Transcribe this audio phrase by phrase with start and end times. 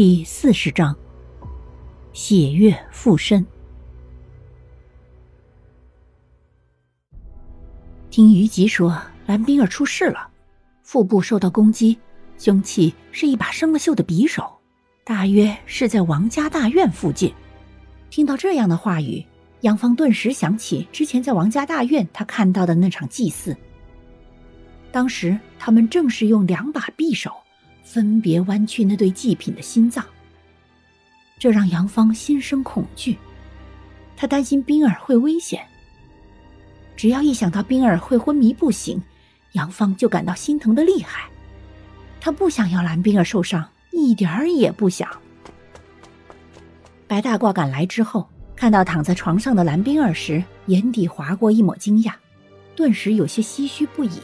[0.00, 0.96] 第四十章，
[2.12, 3.44] 血月附身。
[8.08, 10.30] 听虞吉说，蓝冰儿出事了，
[10.84, 11.98] 腹部受到攻击，
[12.38, 14.48] 凶器是一把生了锈的匕首，
[15.02, 17.34] 大约是在王家大院附近。
[18.08, 19.26] 听到这样的话语，
[19.62, 23.56] 杨芳顿时想起之前在王家大院他看到的那场祭祀，
[24.92, 27.32] 当时他们正是用两把匕首。
[27.90, 30.04] 分别剜去那对祭品的心脏，
[31.38, 33.16] 这让杨芳心生恐惧。
[34.14, 35.64] 他担心冰儿会危险。
[36.94, 39.02] 只要一想到冰儿会昏迷不醒，
[39.52, 41.30] 杨芳就感到心疼的厉害。
[42.20, 45.08] 他不想要蓝冰儿受伤，一点儿也不想。
[47.06, 52.12] 白大褂赶来之后，看到躺在床上的蓝冰儿时，眼底划过一抹惊讶，
[52.76, 54.20] 顿时有些唏嘘不已。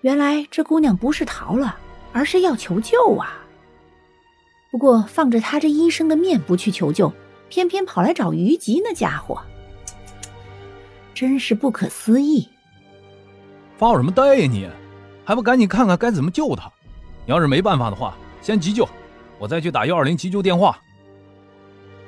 [0.00, 1.78] 原来这姑娘不是逃了。
[2.14, 3.44] 而是要求救啊！
[4.70, 7.12] 不过放着他这医生的面不去求救，
[7.48, 9.42] 偏偏跑来找于吉那家伙，
[11.12, 12.48] 真是不可思议！
[13.76, 14.70] 发什么呆呀你？
[15.24, 16.70] 还不赶紧看看该怎么救他？
[17.26, 18.88] 你要是没办法的话，先急救，
[19.38, 20.78] 我再去打幺二零急救电话。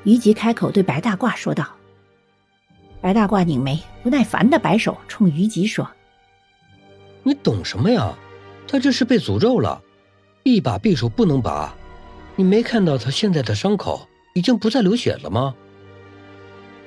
[0.05, 1.67] 于吉开口对白大褂说道。
[3.01, 5.89] 白大褂拧眉，不耐烦的摆手，冲于吉说
[7.25, 8.15] ：“你懂什么呀？
[8.69, 9.83] 他这是被诅咒了。”
[10.53, 11.75] 一把匕首不能拔，
[12.37, 15.53] 你没看到他现在的伤口已经不再流血了吗？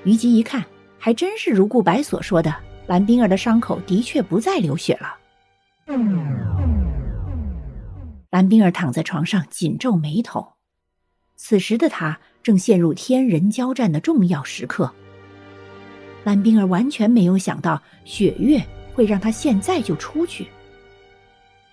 [0.05, 0.63] 虞姬一看，
[0.97, 2.55] 还真是如顾白所说的，
[2.88, 5.13] 蓝冰儿的伤口的确不再流血了。
[8.29, 10.53] 蓝冰儿躺在床上，紧皱眉头。
[11.35, 14.89] 此时的他正陷入天人交战的重要时刻。
[16.23, 20.47] 蓝冰儿完全没有想到雪月会让他现在就出去。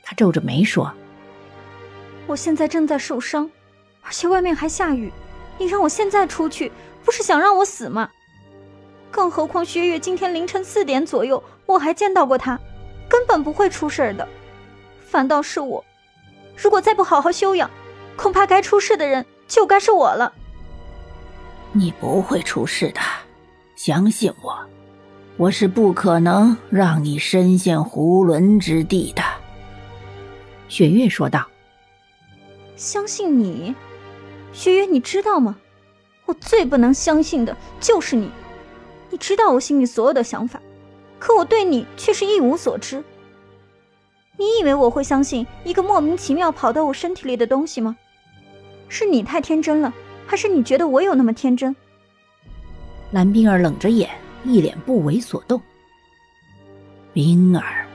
[0.03, 0.93] 他皱着眉说。
[2.27, 3.51] 我现在正在受伤，
[4.03, 5.13] 而且外面还下雨，
[5.59, 6.73] 你让我现在出去，
[7.05, 8.11] 不是想让我死吗？
[9.11, 12.59] 更何况薛月今天凌晨四点左右我还见到过他，
[13.09, 14.29] 根本不会出事的。
[15.07, 15.85] 反倒是我，
[16.57, 17.71] 如果再不好好休养，
[18.17, 20.33] 恐怕该出事的人就该是我了。
[21.73, 23.01] 你不会出事的，
[23.77, 24.59] 相信我，
[25.37, 29.23] 我是不可能让你身陷囫囵之地的。”
[30.69, 31.47] 雪月说道。
[32.77, 33.75] 相信你，
[34.53, 35.57] 雪月，你知道吗？
[36.27, 38.31] 我最不能相信的就是你。
[39.11, 40.61] 你知道我心里所有的想法，
[41.19, 43.03] 可我对你却是一无所知。
[44.37, 47.97] 你以为我会相信一个莫名其妙跑到我身体里的东西吗？
[48.89, 49.93] 是你太天真了，
[50.27, 51.75] 还是你觉得我有那么天真？
[53.13, 54.11] 蓝冰儿冷着眼，
[54.45, 55.63] 一脸不为所动。
[57.15, 57.87] 冰儿，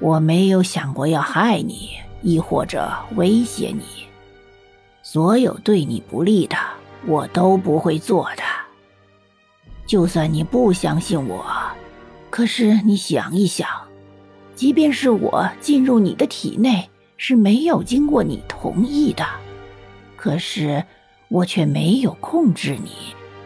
[0.00, 1.90] 我没有想过要害你。
[2.22, 4.06] 亦或者威胁你，
[5.02, 6.56] 所有对你不利的，
[7.06, 8.42] 我都不会做的。
[9.86, 11.44] 就算你不相信我，
[12.30, 13.68] 可是你想一想，
[14.54, 19.26] 即便是我进入你的体内是没有经过你同意的，
[20.16, 20.84] 可是
[21.28, 22.90] 我却没有控制你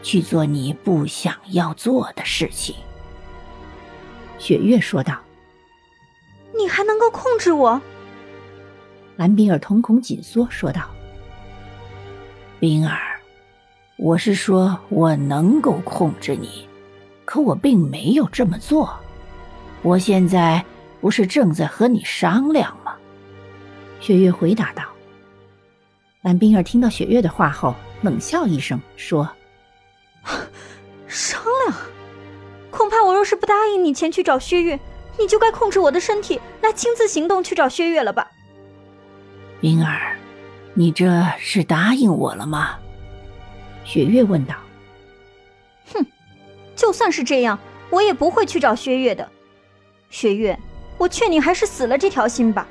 [0.03, 2.77] 去做你不想要做的事情。”
[4.39, 5.19] 雪月说道
[6.57, 7.81] ，“你还能够控制我？”
[9.17, 10.83] 蓝冰儿瞳孔紧缩，说道
[12.61, 12.99] ：“冰儿，
[13.97, 16.69] 我是说我能够控制你，
[17.25, 18.95] 可我并没有这么做。
[19.81, 20.63] 我现在
[21.01, 22.95] 不是正在和你商量吗？”
[24.01, 24.85] 雪月回答道。
[26.21, 29.27] 蓝冰儿听到雪月的话后，冷笑一声，说
[31.09, 31.75] ：“商量？
[32.71, 34.79] 恐怕我若是不答应你前去找薛月，
[35.19, 38.31] 你就该控制我的身体，来亲自行动去找薛月了吧？”
[39.61, 40.17] 冰儿，
[40.75, 42.77] 你这是答应我了吗？
[43.85, 44.55] 雪月问道。
[45.93, 46.05] 哼，
[46.75, 47.59] 就算是这样，
[47.91, 49.29] 我也不会去找薛月的。
[50.11, 50.59] 雪月，
[50.99, 52.67] 我劝你还是死了这条心吧。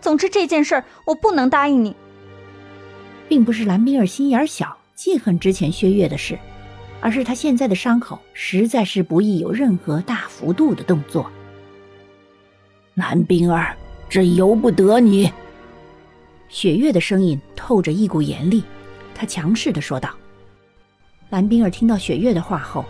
[0.00, 1.94] 总之这件事儿，我不能答应你。
[3.28, 6.38] 并不是蓝冰儿心眼小，记恨之前薛月的事，
[7.00, 11.30] 而是他现在的伤口实在是不易有任何大幅度的动作。
[12.94, 13.76] 蓝冰儿，
[14.08, 15.30] 这由不得你。
[16.50, 18.64] 雪月的声音透着一股严厉，
[19.14, 20.10] 他强势的说道。
[21.30, 22.84] 蓝冰儿听到雪月的话后，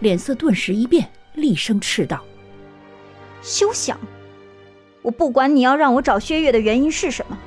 [0.00, 2.24] 脸色顿时一变，厉声斥道
[3.42, 3.98] ：“休想！
[5.02, 7.38] 我不管你要让我找薛月的原因是什么，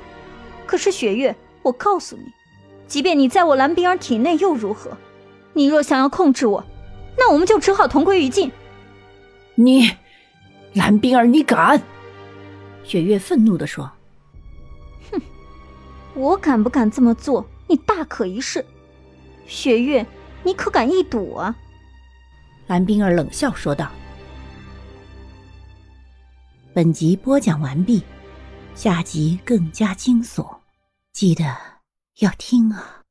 [0.66, 2.22] 可是雪月，我告诉你，
[2.86, 4.96] 即便你在我蓝冰儿体内又如何？
[5.52, 6.64] 你若想要控制我，
[7.18, 8.52] 那我们就只好同归于尽。”
[9.56, 9.90] 你，
[10.74, 11.82] 蓝冰儿，你敢！
[12.84, 13.90] 雪月愤怒的说。
[16.16, 18.64] 我敢不敢这么做，你大可一试。
[19.46, 20.04] 雪月，
[20.42, 21.54] 你可敢一赌啊？
[22.66, 23.90] 蓝冰儿冷笑说道。
[26.72, 28.02] 本集播讲完毕，
[28.74, 30.56] 下集更加惊悚，
[31.12, 31.44] 记得
[32.20, 33.02] 要听啊！